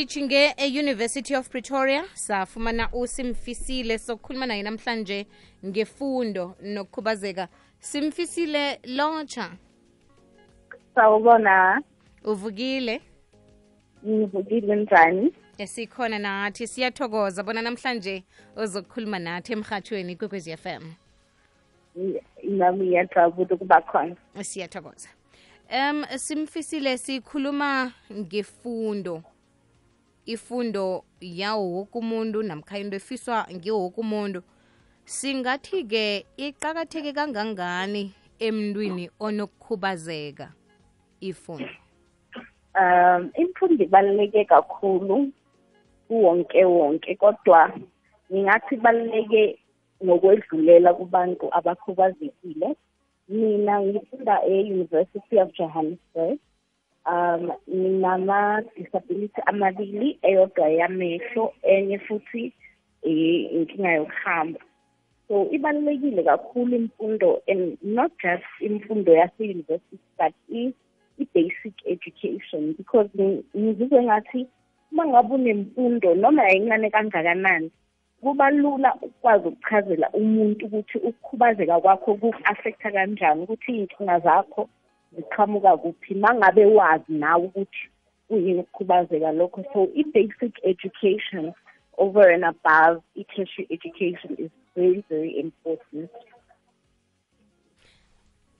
sijinge 0.00 0.54
e-university 0.56 1.36
of 1.36 1.48
pretoria. 1.48 2.04
Safumana 2.14 2.88
usimfisile 2.92 3.98
sokukhuluma 3.98 4.46
naye 4.46 4.62
namhlanje 4.62 5.26
ngefundo 5.66 6.56
nokukhubazeka. 6.62 7.48
Simfisile 7.78 8.80
lotsha 8.84 9.50
sawubona. 10.94 11.82
Uvukile? 12.24 13.00
Ngivukile 14.06 14.76
njani? 14.76 15.32
Esikhona 15.58 16.18
nathi 16.18 16.66
siyathokoza 16.66 17.42
bona 17.42 17.62
namhlanje 17.62 18.24
ozokukhuluma 18.56 19.18
nathi 19.18 19.52
emhathweni 19.52 20.16
kwekwezi 20.16 20.56
FM 20.56 20.92
nami 22.42 22.86
ngiyajabula 22.86 23.54
ukuba 23.54 23.80
khona. 23.80 24.16
Siyathokoza. 24.42 25.08
Um 25.70 26.04
simfisile 26.16 26.98
sikhuluma 26.98 27.92
ngefundo 28.12 29.22
ifundo 30.26 31.04
yawo 31.20 31.72
woke 31.72 31.98
umuntu 31.98 32.42
namkha 32.42 32.78
into 32.78 32.96
efiswa 32.96 33.46
ngiwo 33.52 33.80
woke 33.80 34.00
umuntu. 34.00 34.42
Singathi-ke 35.04 36.26
iqakatheke 36.36 37.12
kangangani 37.12 38.12
emntwini 38.38 39.10
onokukhubazeka 39.20 40.52
ifundo? 41.20 41.68
Um 42.74 43.30
imfundo 43.34 43.84
ibaluleke 43.84 44.44
kakhulu 44.44 45.32
kuwonke 46.08 46.64
wonke 46.64 47.14
kodwa 47.14 47.72
ngingathi 48.32 48.74
ibaluleke 48.74 49.58
ngokwedlulela 50.04 50.94
kubantu 50.94 51.48
abakhubazekile. 51.52 52.76
Mina 53.28 53.80
ngifunda 53.80 54.42
e-university 54.46 55.38
of 55.38 55.52
johannesburg. 55.52 56.38
Um 57.12 57.42
nginama-disability 57.76 59.40
amabili 59.46 60.18
eyodwa 60.22 60.68
yamehlo 60.68 61.52
enye 61.62 61.98
futhi 61.98 62.52
eh, 63.02 63.52
inkinga 63.54 63.92
yokuhamba. 63.92 64.60
So 65.28 65.46
ibalulekile 65.50 66.22
kakhulu 66.22 66.76
imfundo 66.76 67.42
and 67.48 67.78
not 67.82 68.12
just 68.22 68.44
imfundo 68.60 69.12
yase-university 69.12 69.98
but 70.18 70.34
i- 70.52 70.74
i-basic 71.18 71.74
education 71.86 72.74
because 72.78 73.08
ngi- 73.16 73.44
ngizizwe 73.56 74.02
ngathi 74.02 74.46
uma 74.92 75.06
ngabe 75.06 75.34
unemfundo 75.34 76.14
noma 76.14 76.42
yayincane 76.42 76.90
kangakanani 76.90 77.70
kuba 78.20 78.50
lula 78.50 78.94
ukwazi 79.02 79.48
ukuchazela 79.48 80.10
umuntu 80.10 80.66
ukuthi 80.66 80.98
ukukhubazeka 80.98 81.80
kwakho 81.80 82.14
ku-affecta 82.14 82.90
kanjani 82.92 83.42
ukuthi 83.42 83.72
iy'nkinga 83.72 84.18
zakho 84.20 84.68
ziqhamuka 85.12 85.76
kuphi? 85.76 86.14
Mangabe 86.14 86.66
wazi 86.66 87.12
nawe 87.12 87.44
ukuthi 87.44 87.88
kuyini 88.28 88.60
ukukhubazeka 88.60 89.32
lokho. 89.32 89.64
So 89.72 89.88
i-basic 89.94 90.54
education 90.62 91.52
over 91.98 92.30
and 92.30 92.44
above 92.44 93.02
i-tertiary 93.16 93.66
education 93.70 94.36
is 94.38 94.50
very 94.76 95.04
very 95.08 95.40
important. 95.40 96.10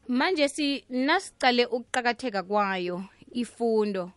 Manje 0.08 0.48
si 0.48 0.84
nasicale 0.90 1.66
ukuqakatheka 1.66 2.42
kwayo 2.42 3.04
ifundo. 3.32 4.10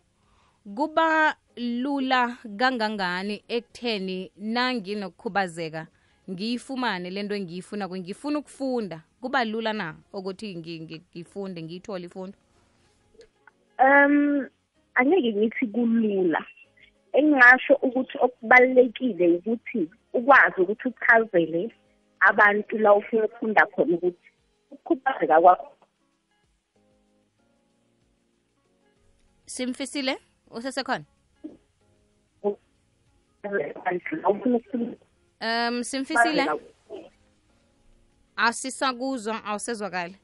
Kuba 0.76 1.36
lula 1.56 2.38
kangangani 2.58 3.44
ekutheni 3.48 4.32
nanginokukhubazeka 4.38 5.88
ngiyifumane 6.30 7.10
lento 7.10 7.36
engiyifuna 7.36 7.90
ngifuna 7.90 8.40
ukufunda 8.40 9.02
kuba 9.24 9.46
lula 9.46 9.74
na 9.74 9.96
ukuthi 10.14 10.56
ngi- 10.56 10.80
ngi- 10.84 11.02
ngifunde 11.16 11.64
ngiyithole 11.64 12.06
ifundo? 12.06 12.38
Um 13.80 14.48
angeke 14.96 15.34
ngithi 15.34 15.68
kulula. 15.68 16.46
Engingasho 17.14 17.74
ukuthi 17.82 18.18
okubalulekile 18.26 19.26
ukuthi 19.38 19.90
ukwazi 20.14 20.62
ukuthi 20.62 20.88
uchazele 20.88 21.72
abantu 22.20 22.78
la 22.78 22.94
ufuna 22.94 23.26
ukufunda 23.26 23.66
khona 23.66 23.96
ukuthi 23.96 24.30
ukukhubazeka 24.72 25.42
kwakho. 25.42 25.72
Simfisile? 29.46 30.18
Usesekhona? 30.52 31.06
Um 35.42 35.84
simfisile? 35.84 36.73
Asisakuzwa 38.36 39.46
awusezwakali. 39.46 40.16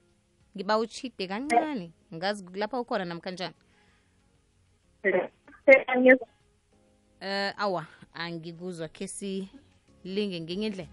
Ngiba 0.55 0.77
uchide 0.77 1.27
kancane 1.27 1.91
ngazi 2.13 2.45
lapha 2.53 2.79
ukhona 2.79 3.05
namkhanjani 3.05 3.53
uh 7.21 7.51
awa 7.57 7.85
angikuzwa 8.13 8.87
khe 8.87 9.07
silinge 9.07 10.41
ngenye 10.41 10.67
indlela. 10.67 10.89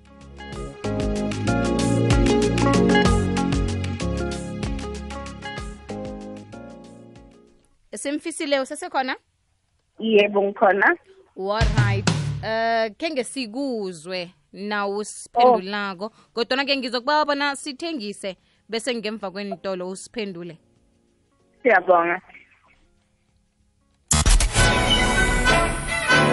Simfisile 7.94 8.60
usesekhona? 8.60 9.16
Yebo 9.98 10.42
ngikhona. 10.42 10.96
Alright 11.36 12.15
uh 12.46 12.86
kenge 12.96 13.24
sikuzwe 13.24 14.30
nawo 14.52 14.96
usiphendulako 14.96 16.12
kodwa 16.34 16.64
ke 16.64 16.76
ngizokuba 16.76 17.24
bona 17.24 17.56
sithengise 17.56 18.36
bese 18.68 18.94
ngemva 18.94 19.30
kwenitolo 19.30 19.90
usiphendule. 19.90 20.58
Siyabonga. 21.62 22.20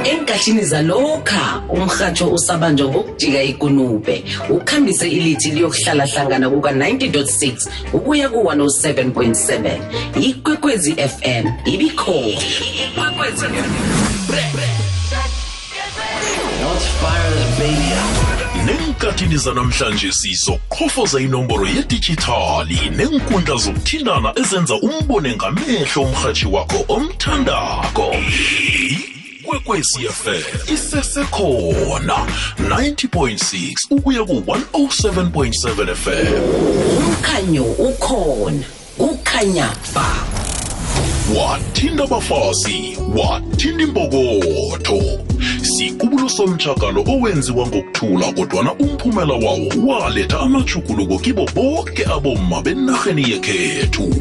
Enkathini 0.03 0.61
zalokha 0.61 1.63
umrhatsho 1.69 2.31
usabanjwa 2.33 2.89
ngokujika 2.89 3.41
ikunube. 3.43 4.23
Ukhambise 4.49 5.09
ilithi 5.09 5.51
liyokuhlalahlangana 5.51 6.49
kuka-90.6 6.49 7.69
ukuya 7.93 8.29
ku-107.7 8.29 9.79
ikwekwezi 10.21 10.93
fm 10.95 11.45
ibikhona. 11.65 12.41
Ikwekwezi 12.87 13.45
baby. 19.03 19.13
nenkathini 19.13 19.37
zanamhlanje 19.37 20.11
sizoqhofoza 20.11 21.19
inomboro 21.19 21.67
yedijithali 21.67 22.79
nenkundla 22.97 23.55
zokuthindana 23.55 24.33
ezenza 24.35 24.75
umbone 24.75 25.35
ngamehlo 25.35 26.01
umrhatshi 26.01 26.47
wakho 26.47 26.85
omthandako. 26.87 28.15
Ikwekwecfm 29.41 30.73
isesekhona 30.73 32.27
90.6 32.59 33.73
ukuya 33.89 34.23
ku-107.7 34.23 35.95
fm 35.95 36.33
umkhanyo 36.97 37.63
ukhona 37.63 38.63
kukhanya 38.97 39.69
ba. 39.95 40.15
Wathinta 41.35 42.03
abafazi 42.03 42.97
wathinta 43.15 43.83
impokotho 43.83 45.32
sikubulo 45.63 46.29
mtshakalo 46.47 47.03
owenziwa 47.07 47.67
ngokuthula 47.67 48.33
kodwana 48.33 48.73
umphumela 48.73 49.33
wawo 49.33 49.67
waletha 49.87 50.39
amatshuguluko 50.39 51.19
kibo 51.19 51.45
boke 51.55 52.05
abomma 52.05 52.61
benarheni 52.61 53.31
yekhethu. 53.31 54.15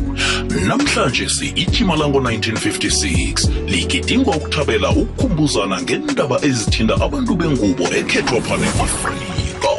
Namhlanje 0.66 1.28
si-ichimalango 1.28 2.20
1956 2.20 3.48
ligidingwa 3.66 4.36
ukuthabela 4.36 4.90
ukukhumbuzana 4.90 5.82
ngendaba 5.82 6.38
ezithinda 6.44 6.94
abantu 6.94 7.34
bengubo 7.34 7.84
ekhethwa 7.84 8.40
phane 8.40 8.66
afrika 8.66 9.72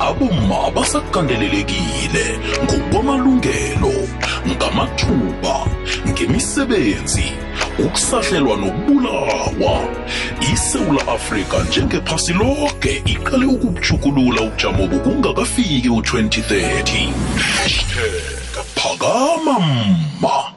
abomma 0.00 0.70
basakandelelekile 0.74 2.26
ngokwamalungelo 2.64 3.94
ngamathuba 4.48 5.66
ngemisebenzi 6.08 7.32
ukusahlelwa 7.78 8.56
nokubulawa. 8.56 9.94
Isewula 10.52 11.08
afrika 11.08 11.62
njengephasi 11.64 12.32
loke 12.32 13.02
iqale 13.06 13.46
ukubuchukulula 13.46 14.42
ubujamo 14.42 14.86
bokungakafiki 14.86 15.88
u-2030 15.88 17.12
hashtag 17.42 18.64
phakama 18.74 19.60
mma. 19.60 20.54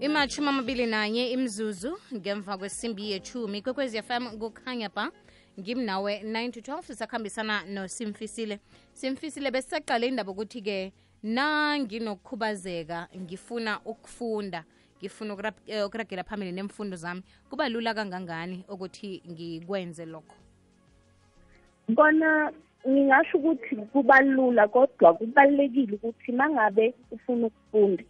Imatshumi 0.00 0.48
amabili 0.48 0.86
nanye 0.86 1.30
imzuzu 1.30 1.98
ngemva 2.14 2.58
kwesimbi 2.58 3.10
yechumi 3.10 3.62
kwekwezi 3.62 4.02
fm 4.02 4.38
kukhanya 4.38 4.88
ba 4.88 5.10
ngimnawe 5.60 6.22
9 6.24 6.50
to 6.50 6.60
12 6.60 6.82
sisakhambisana 6.82 7.64
nosimfisile. 7.64 8.58
Simfisile 8.92 9.50
besisaqale 9.50 10.06
indaba 10.06 10.32
ukuthi-ke 10.32 10.92
nanginokukhubazeka 11.22 13.08
ngifuna 13.16 13.80
ukufunda 13.84 14.64
ngifuna 14.98 15.34
ukurap- 15.34 15.66
eh, 15.66 15.86
ukuragela 15.86 16.24
phambili 16.24 16.52
nemfundo 16.52 16.96
zami 16.96 17.22
kuba 17.50 17.68
lula 17.68 17.94
kangangani 17.94 18.64
ukuthi 18.68 19.22
ngikwenze 19.30 20.06
lokho? 20.06 20.34
Kona 21.96 22.52
ngingasho 22.88 23.38
ukuthi 23.38 23.76
kuba 23.76 24.20
lula 24.20 24.68
kodwa 24.68 25.14
kubalulekile 25.14 25.94
ukuthi 25.94 26.32
mangabe 26.32 26.94
ufuna 27.10 27.46
ukufunda 27.46 28.04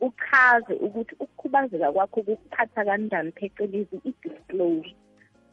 uchaze 0.00 0.74
ukuthi 0.74 1.14
ukukhubazeka 1.20 1.92
kwakho 1.92 2.22
kukuphatha 2.22 2.84
kanjani 2.84 3.32
phecelezi 3.32 3.96
i-disclosure. 4.04 4.94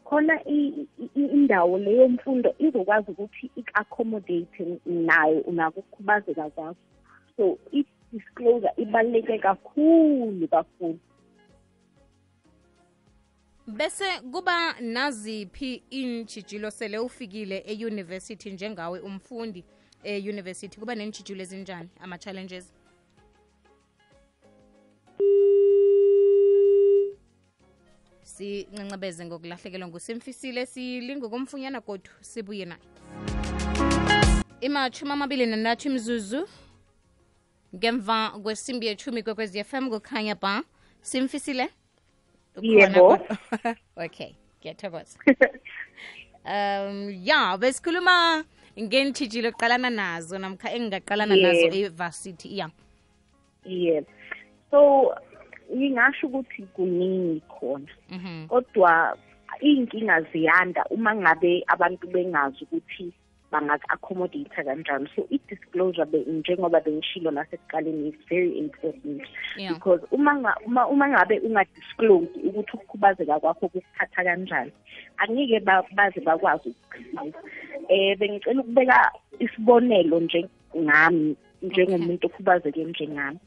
Khona 0.06 0.44
i- 0.46 0.88
i- 1.00 1.10
i- 1.16 1.31
indawo 1.34 1.78
leyo 1.78 2.10
mfundo 2.10 2.56
izokwazi 2.60 3.12
ukuthi 3.12 3.52
ik-accommodate 3.56 4.80
nayo 4.86 5.40
unako 5.42 5.80
ukukhubazeka 5.80 6.50
kwakho. 6.50 6.75
So 7.38 7.57
i-disclosure 7.72 8.74
ibaluleke 8.78 9.40
kakhulu 9.40 10.48
kakhulu. 10.48 11.00
Bese 13.68 14.06
kuba 14.31 14.80
naziphi 14.81 15.84
iintshijilo 15.94 16.72
sele 16.72 17.00
ufikile 17.00 17.63
eyunivesithi 17.68 18.52
njengawe 18.52 19.00
umfundi 19.00 19.63
eyunivesithi 20.04 20.80
kuba 20.80 20.96
neentshijilo 20.96 21.42
ezinjani 21.42 21.90
ama-challenges? 22.00 22.74
Sincancabeze 28.36 29.26
ngokulahlekelwa 29.26 29.88
ngusimfisile 29.88 30.66
silingo 30.66 31.30
komfunyana 31.30 31.82
kodwa 31.82 32.14
sibuye 32.22 32.66
naye. 32.66 32.82
Imatshumi 34.62 35.12
amabili 35.12 35.46
nantathu 35.46 35.88
imzuzu 35.88 36.48
ngemva 37.76 38.30
kwesimbi 38.44 38.88
yethumi 38.88 39.24
kwekwezi 39.24 39.64
fm 39.64 39.90
kukhanya 39.90 40.36
ba. 40.36 40.64
Simfisile? 41.02 41.70
Yebo. 42.62 43.20
okay 44.06 44.34
ngiyathokoza. 44.60 45.20
Um 46.46 47.10
ya 47.24 47.58
besikhuluma 47.58 48.46
ngeentshijilo 48.80 49.50
oqalana 49.50 49.90
nazo 49.90 50.38
namkha 50.38 50.70
engingaqalana 50.76 51.36
nazo 51.36 51.74
evasithi 51.74 52.58
ya. 52.58 52.70
Yes. 53.66 54.06
So 54.70 55.16
ngingasho 55.74 56.28
ukuthi 56.28 56.64
kuningi 56.74 57.42
khona. 57.50 57.92
Mhm. 58.12 58.48
kodwa 58.48 59.18
iy'nkinga 59.62 60.22
ziyanda 60.32 60.84
uma 60.90 61.16
ngabe 61.16 61.64
abantu 61.68 62.08
bengazi 62.08 62.64
ukuthi 62.66 63.14
banga-accommodate 63.52 64.50
kanjani. 64.52 65.08
So 65.16 65.24
i-disclosure 65.30 66.06
be- 66.06 66.26
njengoba 66.28 66.80
bengishilo 66.82 67.32
nasekuqaleni 67.32 68.10
is 68.10 68.16
very 68.30 68.58
important. 68.58 69.22
Yeah. 69.58 69.74
because 69.74 70.02
uma 70.12 70.34
nga- 70.36 70.58
uma 70.66 70.88
uma 70.88 71.08
ngabe 71.08 71.40
ungadisclose 71.40 72.36
ukuthi 72.44 72.72
ukukhubazeka 72.74 73.40
kwakho 73.40 73.70
kukuphatha 73.70 74.24
kanjani 74.24 74.72
angeke 75.18 75.60
ba- 75.60 75.88
baze 75.96 76.20
bakwazi 76.20 76.70
ukukusiza 76.70 77.40
eh 77.90 78.18
bengicela 78.20 78.62
ukubeka 78.62 79.12
isibonelo 79.40 80.20
nje 80.20 80.50
ngami 80.78 81.36
njengomuntu 81.62 82.28
okhubazeke 82.28 82.84
njengami 82.84 83.40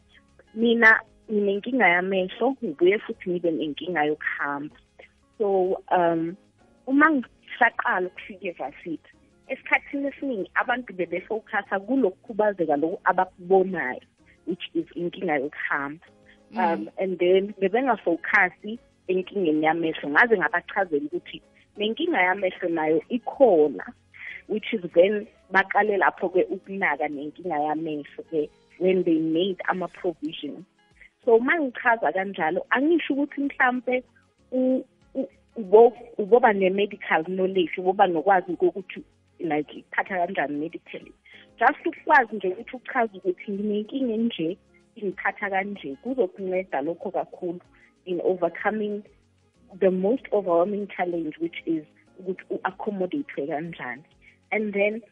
mina 0.54 1.00
nginenkinga 1.30 1.88
yamehlo 1.88 2.56
ngibuye 2.64 2.98
futhi 2.98 3.30
ngibe 3.30 3.50
nenkinga 3.50 4.04
yokuhamba. 4.04 4.76
So 5.38 5.82
um 5.90 6.36
uma 6.86 7.06
ngisaqala 7.10 8.06
ukufika 8.06 8.46
evasithi 8.48 9.12
esikhathini 9.48 10.08
esiningi 10.08 10.50
abantu 10.54 10.92
bebefocasa 10.92 11.80
kulokukhubazeka 11.80 12.76
lokhu 12.76 13.00
abakubonayo 13.04 14.04
which 14.46 14.64
is 14.74 14.86
inkinga 14.96 15.40
yokuhamba. 15.42 16.06
Um 16.56 16.90
and 16.98 17.18
then 17.18 17.54
bebengafocasi 17.60 18.78
enkingeni 19.08 19.66
yamehlo 19.66 20.08
ngaze 20.08 20.38
ngabachazela 20.38 21.06
ukuthi 21.06 21.42
nenkinga 21.76 22.22
yamehlo 22.22 22.68
nayo 22.68 23.02
ikhona 23.08 23.84
which 24.48 24.72
is 24.72 24.80
then 24.94 25.26
baqale 25.52 25.96
lapho-ke 25.96 26.42
ukunaka 26.44 27.08
nenkinga 27.08 27.58
yamehlo-ke 27.66 28.50
when 28.78 29.04
they 29.04 29.18
made 29.18 29.60
ama-provisions 29.68 30.64
so 31.28 31.36
uma 31.36 31.60
ngichaza 31.60 32.12
kanjalo 32.12 32.66
angisho 32.70 33.14
ukuthi 33.14 33.40
mhlampe 33.40 34.04
u- 34.52 34.84
u- 35.14 35.28
ubo- 35.56 35.92
uboba 36.18 36.52
ne-medical 36.52 37.24
knowledge 37.24 37.76
uboba 37.76 38.06
nokwazi 38.06 38.56
kokuthi 38.56 39.04
like 39.38 39.72
iphatha 39.78 40.26
kanjani 40.26 40.56
medically 40.56 41.12
just 41.58 41.86
ukwazi 41.86 42.36
nje 42.36 42.48
ukuthi 42.48 42.76
uchaze 42.76 43.18
ukuthi 43.18 43.52
nginenkinga 43.52 44.14
enje 44.14 44.56
ingiphatha 44.96 45.50
kanje. 45.50 45.96
Kuzokunceda 46.02 46.80
lokho 46.80 47.10
kakhulu 47.10 47.60
in 48.06 48.20
overcoming 48.24 49.02
the 49.80 49.90
most 49.90 50.24
overwhelming 50.32 50.86
challenge 50.96 51.36
which 51.40 51.62
is 51.66 51.84
ukuthi 52.20 52.44
u-accommodate 52.50 53.46
kanjani. 53.46 54.02
And 54.50 54.72
then 54.72 55.02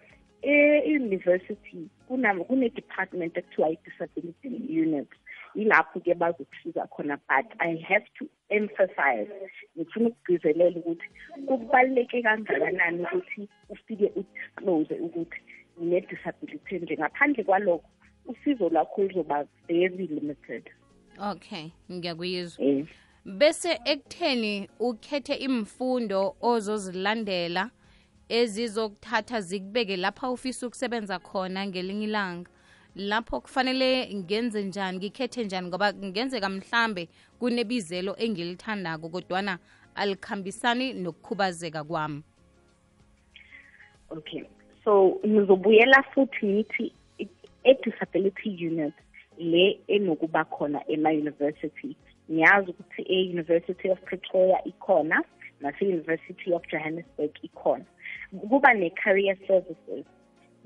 e-university 0.42 1.88
kune-department 2.08 3.36
ekuthiwa 3.36 3.69
i-disability 3.69 4.48
unit. 4.82 5.08
Yilapho-ke 5.56 6.14
bazokusiza 6.14 6.87
khona 6.87 7.17
but 7.29 7.47
i 7.58 7.76
have 7.88 8.06
to 8.19 8.25
emphasize 8.49 9.31
ngifuna 9.76 10.08
ukugcizelela 10.08 10.79
ukuthi 10.79 11.08
kubaluleke 11.47 12.23
kangakanani 12.23 13.03
ukuthi 13.03 13.49
ufike 13.69 14.12
udisclose 14.17 14.94
ukuthi 14.94 15.41
ngine-disability 15.79 16.79
nje 16.79 16.97
ngaphandle 16.97 17.44
kwalokho 17.44 17.88
usizo 18.26 18.69
lwakho 18.69 19.03
luzoba 19.03 19.47
very 19.69 20.06
limited. 20.06 20.70
Okay 21.31 21.70
ngiyakuyizwa. 21.93 22.64
Um 22.64 22.87
bese 23.25 23.81
ekutheni 23.85 24.69
ukhethe 24.81 25.35
imfundo 25.35 26.37
ozozilandela 26.41 27.70
ezizokuthatha 28.29 29.41
zikubeke 29.41 29.97
lapha 29.97 30.31
ufisa 30.31 30.67
ukusebenza 30.67 31.19
khona 31.19 31.67
ngelinye 31.67 32.05
ilanga 32.05 32.50
lapho 32.96 33.40
kufanele 33.40 34.14
ngenze 34.14 34.62
njani 34.62 34.98
ngikhethe 34.98 35.44
njani 35.44 35.69
ngoba 35.69 35.93
ngenzeka 35.94 36.48
mhlambe 36.48 37.08
kunebizelo 37.38 38.16
engilithandako 38.19 39.08
kodwana 39.08 39.58
alikhambisani 39.94 40.93
nokukhubazeka 40.93 41.84
kwami. 41.84 42.22
Okay 44.10 44.43
so 44.84 45.20
ngizobuyela 45.26 46.02
futhi 46.02 46.46
ngithi 46.46 46.93
e-disability 47.64 48.66
unit 48.66 48.94
le 49.38 49.81
enokuba 49.88 50.44
khona 50.44 50.81
ema-university. 50.88 51.96
Ngiyazi 52.31 52.70
ukuthi 52.70 53.02
e-university 53.02 53.90
of 53.90 54.00
pretoria 54.00 54.64
ikhona 54.64 55.22
nase-university 55.60 56.52
of 56.52 56.62
johannesburg 56.72 57.31
ikhona. 57.43 57.84
Kuba 58.48 58.75
ne-career 58.75 59.37
services 59.46 60.06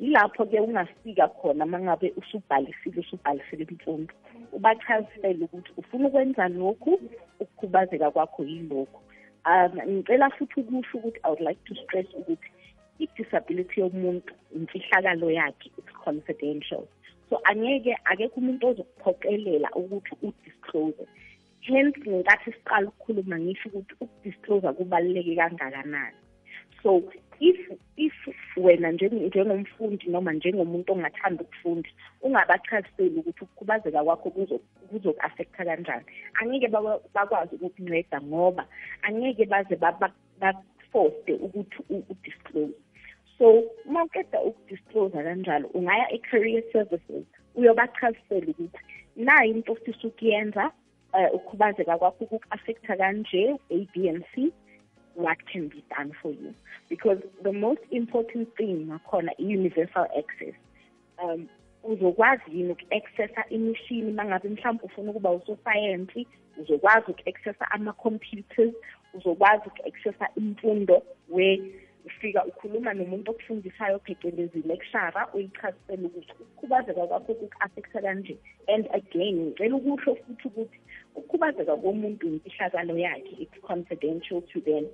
yilapho-ke 0.01 0.61
ungafika 0.61 1.29
khona 1.29 1.65
uma 1.65 1.79
ngabe 1.81 2.13
usubhalisile 2.17 3.01
usubhalisile 3.01 3.67
imfundo. 3.71 4.15
Ubachazisele 4.53 5.45
ukuthi 5.45 5.73
ufuna 5.77 6.09
ukwenza 6.09 6.49
lokhu 6.49 7.01
ukukhubazeka 7.41 8.11
kwakho 8.11 8.45
yilokhu. 8.45 9.01
Um 9.47 9.73
ngicela 9.89 10.31
futhi 10.31 10.61
ukusho 10.61 10.99
ukuthi 10.99 11.21
i 11.25 11.29
would 11.31 11.41
like 11.41 11.61
to 11.65 11.75
stress 11.75 12.07
ukuthi 12.15 12.49
i-disability 12.99 13.81
yomuntu 13.81 14.33
imfihlakalo 14.57 15.31
yakhe 15.31 15.71
it's 15.79 15.95
confidential. 16.05 16.85
So 17.29 17.41
angeke 17.45 17.97
akekho 18.05 18.41
umuntu 18.41 18.67
ozokuphoqelela 18.69 19.69
ukuthi 19.71 20.13
udisclose 20.23 21.05
hence 21.61 22.01
ngenkathi 22.01 22.53
siqala 22.53 22.89
ukukhuluma 22.89 23.39
ngisho 23.39 23.69
ukuthi 23.69 23.95
ukudisclose 24.01 24.73
kubaluleke 24.73 25.37
kangakanani. 25.37 26.17
So 26.83 27.03
if 27.41 27.59
if 27.97 28.13
wena 28.57 28.91
njeng- 28.93 29.27
njengomfundi 29.27 30.07
noma 30.09 30.33
njengomuntu 30.33 30.93
ongathanda 30.93 31.43
ukufunda 31.45 31.89
ungabachaziseli 32.23 33.19
ukuthi 33.21 33.45
ukukhubazeka 33.45 34.05
kwakho 34.05 34.29
kuzo- 34.31 34.61
kuzoku-affecta 34.91 35.65
kanjani. 35.65 36.05
Angeke 36.41 36.69
bakwa- 36.69 37.01
bakwazi 37.15 37.55
ukukunceda 37.57 38.21
ngoba 38.21 38.67
angeke 39.03 39.45
baze 39.47 39.77
ba- 39.77 39.93
ba- 40.01 40.15
bakufoste 40.41 41.33
ukuthi 41.35 41.79
u- 41.91 42.05
udisclose. 42.11 42.75
So 43.39 43.65
uma 43.87 44.05
uqeda 44.05 44.43
ukudisclose 44.43 45.17
kanjalo 45.23 45.69
ungaya 45.75 46.13
e-career 46.13 46.63
services 46.73 47.25
uyobachazisela 47.55 48.47
ukuthi 48.53 48.79
nayi 49.17 49.51
into 49.51 49.73
ofisa 49.73 50.09
ukuyenza 50.09 50.71
um 51.15 51.27
ukukhubazeka 51.35 51.99
kwakho 51.99 52.25
kuku-affecta 52.27 52.97
kanje 52.97 53.57
a 53.71 53.87
b 53.95 54.09
and 54.09 54.25
c. 54.35 54.53
what 55.21 55.39
can 55.53 55.69
be 55.69 55.85
done 55.97 56.13
for 56.21 56.33
you. 56.33 56.55
Because 56.89 57.19
the 57.43 57.53
most 57.53 57.81
important 57.91 58.57
thing 58.57 58.89
ngakhona 58.89 59.31
i-universal 59.39 60.07
access. 60.19 60.55
Um 61.23 61.49
uzokwazi 61.83 62.43
yini 62.53 62.73
uku-accessa 62.73 63.49
imishini 63.49 64.11
uma 64.11 64.25
ngabe 64.25 64.49
mhlawumbe 64.49 64.85
ufuna 64.85 65.11
ukuba 65.11 65.31
usosayensi 65.31 66.27
uzokwazi 66.61 67.11
uku-accessa 67.11 67.71
ama-computers 67.71 68.75
uzokwazi 69.15 69.63
uku-accessa 69.67 70.29
imfundo 70.37 71.03
where 71.29 71.63
ufika 72.07 72.45
ukhuluma 72.45 72.95
nomuntu 72.95 73.31
okufundisayo 73.31 73.99
phecelezi 73.99 74.63
lecturer 74.69 75.29
uyichazisele 75.35 76.07
ukuthi 76.07 76.33
ukukhubazeka 76.41 77.07
kwakho 77.07 77.35
kuku-affecta 77.35 78.01
kanje 78.03 78.37
and 78.75 78.89
again 78.93 79.37
ngicela 79.41 79.77
ukusho 79.77 80.15
futhi 80.15 80.49
ukuthi 80.49 80.81
ukukhubazeka 81.15 81.77
komuntu 81.77 82.27
imfihlakalo 82.27 82.99
yakhe 82.99 83.37
it's 83.43 83.61
confidential 83.61 84.43
to 84.43 84.61
them. 84.61 84.87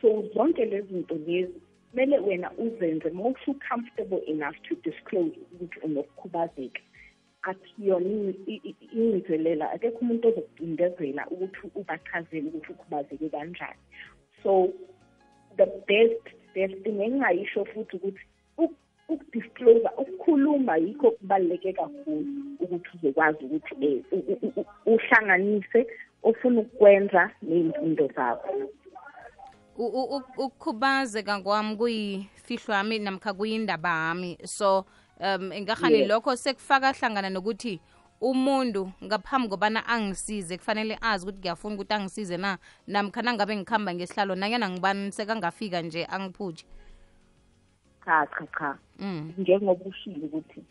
So 0.00 0.24
zonke 0.34 0.64
lezi 0.64 0.88
zinto 0.92 1.14
lezi 1.14 1.60
kumele 1.90 2.18
wena 2.18 2.50
uzenze 2.58 3.08
uma 3.10 3.28
usu-comfortable 3.28 4.22
enough 4.26 4.56
to 4.68 4.74
disclose 4.84 5.32
ukuthi 5.52 5.80
unokukhubazeka. 5.82 6.80
Athi 7.42 7.74
yona 7.78 8.34
ingcizelela 8.92 9.70
akekho 9.70 9.98
umuntu 9.98 10.28
ozokucindezela 10.28 11.26
ukuthi 11.30 11.70
ubachazele 11.74 12.48
ukuthi 12.48 12.72
ukhubazeke 12.72 13.28
kanjani. 13.28 13.80
So 14.42 14.72
the 15.56 15.66
best 15.88 16.22
best 16.54 16.82
thing 16.82 17.00
engingayisho 17.00 17.64
futhi 17.64 17.96
ukuthi 17.96 18.24
uk- 18.58 18.82
ukudisclose 19.08 19.88
ukukhuluma 19.98 20.76
yikho 20.76 21.10
kubaluleke 21.10 21.72
kakhulu 21.72 22.26
ukuthi 22.60 22.88
uzokwazi 22.94 23.44
ukuthi 23.44 23.74
eh, 23.86 24.02
u- 24.12 24.24
u- 24.32 24.52
u- 24.60 24.66
uhlanganise 24.86 25.86
ofuna 26.22 26.60
ukukwenza 26.60 27.30
ney'mfundo 27.42 28.06
zakho. 28.16 28.52
U- 28.52 28.62
u- 28.62 28.66
u- 28.66 28.72
ukukhubazeka 29.78 31.40
kwami 31.40 31.76
kuyifihlo 31.76 32.74
yami 32.74 32.98
namkha 32.98 33.32
kuyindaba 33.32 33.88
yami 33.88 34.38
so 34.44 34.84
um 35.20 35.52
ingahani 35.52 35.96
yeah. 35.96 36.08
lokho 36.08 36.36
sekufaka 36.36 36.92
hlangana 36.92 37.30
nokuthi 37.30 37.80
umuntu 38.20 38.90
ngaphambi 39.04 39.48
kobana 39.48 39.86
angisize 39.86 40.58
kufanele 40.58 40.98
azi 41.00 41.24
ukuthi 41.24 41.38
ngiyafuna 41.38 41.74
ukuthi 41.74 41.94
angisize 41.94 42.36
na 42.36 42.58
namkha 42.86 43.22
nangabe 43.22 43.56
ngikhamba 43.56 43.94
ngesihlalo 43.94 44.34
nanyana 44.34 44.70
ngibani 44.70 45.12
sekangafika 45.12 45.82
nje 45.82 46.04
angiphuthe 46.04 46.64
cha 48.04 48.26
cha 48.26 48.46
cha 48.58 48.78
mm. 48.98 49.32
njengoba 49.38 49.84
ushilo 49.84 50.26
ukuthi 50.26 50.64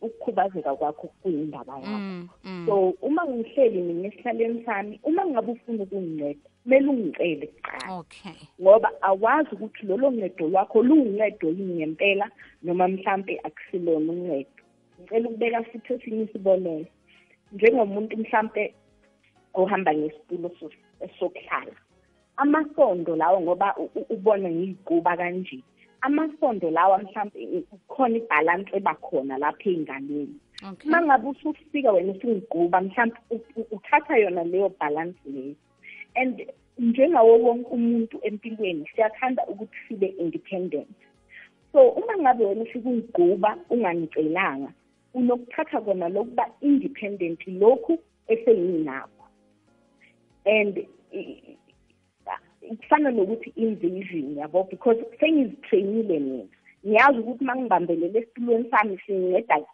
ukukhubazeka 0.00 0.74
kwakho 0.76 1.06
kuyindaba 1.22 1.74
yakho. 1.78 1.88
Mm, 1.88 2.28
mm. 2.44 2.66
so 2.66 2.94
uma 3.02 3.24
ngihleli 3.26 3.82
mina 3.82 4.08
esihlaleni 4.08 4.64
sami 4.64 5.00
uma 5.04 5.26
ngabe 5.26 5.52
ufuna 5.52 5.82
ukunginceda 5.82 6.40
kumele 6.62 6.88
ungicele 6.88 7.46
kuqala. 7.46 7.98
Okay. 7.98 8.32
Ngoba 8.60 8.90
awazi 9.02 9.48
ukuthi 9.52 9.86
lolo 9.86 10.10
ncedo 10.10 10.48
lwakho 10.48 10.82
luwuncedo 10.82 11.48
yini 11.48 11.74
ngempela 11.74 12.30
noma 12.62 12.88
mhlampe 12.88 13.40
akusilona 13.44 14.12
uncedo. 14.12 14.50
Ngicela 15.00 15.28
ukubeka 15.28 15.62
futhi 15.62 15.92
esinye 15.92 16.22
isibonelo. 16.24 16.86
Njengomuntu 17.52 18.16
mhlampe 18.16 18.74
ohamba 19.54 19.94
ngesitulo 19.94 20.50
so- 20.60 20.70
sokuhlala 21.18 21.72
amasondo 22.36 23.16
lawo 23.16 23.40
ngoba 23.40 23.74
ubona 24.10 24.50
ngiyiguba 24.50 25.16
kanje. 25.16 25.60
Amasondo 26.06 26.70
lawa 26.70 26.98
mhlampe 26.98 27.38
kukhona 27.70 28.16
ibhalansi 28.20 28.70
ebakhona 28.78 29.34
lapha 29.42 29.68
ey'nganeni. 29.70 30.36
Uma 30.84 30.98
ngabe 31.02 31.26
usufika 31.28 31.92
wena 31.92 32.12
usungiguba 32.12 32.80
mhlawumbe 32.80 33.18
uthatha 33.76 34.16
yona 34.22 34.44
leyo 34.44 34.68
balance 34.80 35.20
leyo. 35.34 35.54
And 36.14 36.36
njengawo 36.78 37.38
wonke 37.44 37.70
umuntu 37.70 38.16
empilweni 38.22 38.88
siyathanda 38.94 39.42
ukuthi 39.46 39.78
sibe 39.88 40.06
independent. 40.06 40.96
So 41.72 41.88
uma 41.88 42.16
ngabe 42.16 42.44
wena 42.44 42.62
ufika 42.62 42.88
ungiguba 42.88 43.58
ungangicelanga 43.70 44.72
unokuthatha 45.14 45.80
kona 45.80 46.08
lokuba 46.08 46.50
independent 46.60 47.46
lokhu 47.46 47.98
esengiyinakho 48.28 49.24
and 50.46 50.86
kufana 52.76 53.10
nokuthi 53.10 53.52
invasion 53.56 54.36
yabo 54.38 54.64
because 54.70 54.98
sengizitrainile 55.20 56.18
mina 56.18 56.44
ngiyazi 56.86 57.18
ukuthi 57.18 57.44
uma 57.44 57.56
ngibambelele 57.56 58.18
esitulweni 58.18 58.70
sami 58.70 58.98
singinceda 59.06 59.66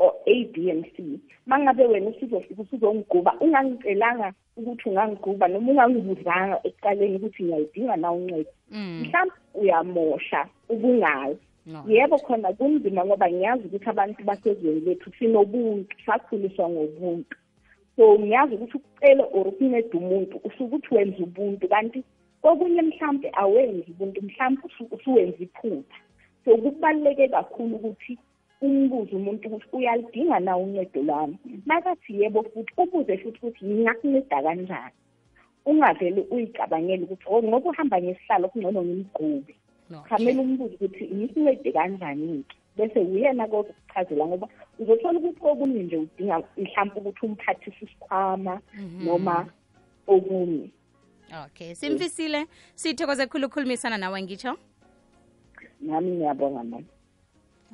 or 0.00 0.14
A, 0.26 0.44
B 0.52 0.70
and 0.70 0.86
C. 0.96 1.20
Mangabe 1.46 1.86
wena 1.86 2.10
usizofika 2.10 2.62
usizongiguba 2.62 3.34
ungangicelanga 3.40 4.32
ukuthi 4.56 4.88
ungangiguba 4.88 5.48
noma 5.48 5.70
ungangibuzanga 5.72 6.60
ekuqaleni 6.64 7.16
ukuthi 7.16 7.42
ngiyayidinga 7.42 7.96
na 7.96 8.12
uncedo. 8.12 8.50
mm. 8.70 9.00
Mhlawumbe 9.00 9.34
uyamosha 9.54 10.48
ubungazi. 10.68 11.38
Yebo 11.86 12.18
khona 12.18 12.52
kunzima 12.52 13.04
ngoba 13.04 13.30
ngiyazi 13.30 13.64
ukuthi 13.66 13.88
abantu 13.90 14.24
basezweni 14.24 14.80
lethu 14.80 15.10
sinobuntu, 15.18 15.96
sakhuliswa 16.06 16.68
ngobuntu. 16.68 17.36
So 17.96 18.18
ngiyazi 18.18 18.54
ukuthi 18.54 18.76
ukucela 18.76 19.24
or 19.36 19.48
ukunceda 19.48 19.98
umuntu 19.98 20.36
usuke 20.44 20.64
ukuthi 20.64 20.94
wenza 20.94 21.22
ubuntu 21.22 21.68
kanti 21.68 22.04
kokunye 22.42 22.82
mhlawumbe 22.82 23.28
awenzi 23.32 23.90
ubuntu 23.90 24.22
mhlawumbe 24.22 24.62
usu- 24.68 24.88
usuwenza 24.94 25.38
iphutha. 25.38 25.98
So 26.44 26.56
kubaluleke 26.56 27.28
kakhulu 27.28 27.76
ukuthi 27.76 28.18
umbuze 28.62 29.16
umuntu 29.16 29.48
ukuthi 29.48 29.66
uyalidinga 29.76 30.40
na 30.40 30.56
uncedo 30.56 31.02
lwami. 31.02 31.36
Nakathi 31.66 32.20
yebo 32.20 32.42
futhi 32.42 32.72
ubuze 32.76 33.16
futhi 33.18 33.38
ukuthi 33.38 33.64
ngingakunceda 33.66 34.42
kanjani? 34.42 34.96
Ungavele 35.66 36.20
uyicabangele 36.30 37.02
ukuthi 37.04 37.24
oh 37.28 37.42
ngoba 37.42 37.70
uhamba 37.70 37.96
ngesihlalo 38.02 38.48
kungcono 38.48 38.82
ngimgube. 38.84 39.54
No. 39.90 40.00
khamele 40.08 40.40
umbuze 40.40 40.74
ukuthi 40.74 41.04
ngisincede 41.14 41.72
kanjani-ke 41.72 42.56
bese 42.76 42.98
uyena 43.00 43.46
kokuchazela 43.48 44.26
ngoba 44.26 44.46
uzothola 44.78 45.18
ukuthi 45.18 45.40
kokunye 45.40 45.82
nje 45.82 45.96
udinga 45.96 46.36
mhlawumbe 46.56 46.98
ukuthi 47.00 47.26
umphathise 47.26 47.84
isikhwama 47.84 48.60
noma 49.04 49.46
okunye. 50.06 50.68
Okay 51.44 51.74
simfisile. 51.74 52.46
Sithokoze 52.74 53.26
khulu 53.26 53.46
ukukhulumisana 53.46 53.98
nawe 53.98 54.22
ngitsho 54.22 54.58
nami 55.80 56.10
ngiyabonga 56.10 56.64
mama. 56.64 56.86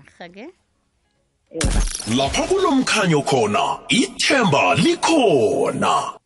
Ahake 0.00 0.48
lapha 2.16 2.42
kulomkhanyo 2.42 3.22
khona 3.22 3.78
ithemba 3.88 4.74
likhona 4.74 6.18